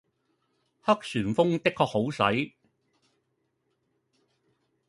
[0.81, 2.55] 黑旋風的確好使